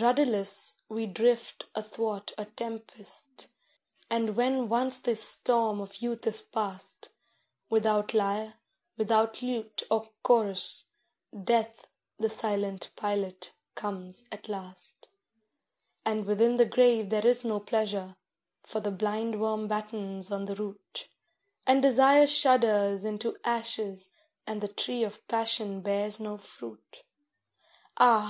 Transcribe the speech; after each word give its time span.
Rudderless, 0.00 0.78
we 0.88 1.04
drift 1.04 1.66
athwart 1.74 2.32
a 2.38 2.46
tempest, 2.46 3.48
and 4.08 4.34
when 4.34 4.70
once 4.70 4.96
the 4.96 5.14
storm 5.14 5.78
of 5.78 5.96
youth 6.00 6.26
is 6.26 6.40
past, 6.40 7.10
Without 7.68 8.14
lyre, 8.14 8.54
without 8.96 9.42
lute 9.42 9.82
or 9.90 10.08
chorus, 10.22 10.86
Death 11.38 11.86
the 12.18 12.30
silent 12.30 12.92
pilot 12.96 13.52
comes 13.74 14.26
at 14.32 14.48
last. 14.48 15.06
And 16.06 16.24
within 16.24 16.56
the 16.56 16.64
grave 16.64 17.10
there 17.10 17.26
is 17.26 17.44
no 17.44 17.60
pleasure, 17.60 18.16
for 18.62 18.80
the 18.80 18.90
blindworm 18.90 19.68
battens 19.68 20.32
on 20.32 20.46
the 20.46 20.56
root, 20.56 21.08
And 21.66 21.82
Desire 21.82 22.26
shudders 22.26 23.04
into 23.04 23.36
ashes, 23.44 24.14
and 24.46 24.62
the 24.62 24.68
tree 24.68 25.04
of 25.04 25.28
Passion 25.28 25.82
bears 25.82 26.18
no 26.20 26.38
fruit. 26.38 27.02
Ah! 27.98 28.22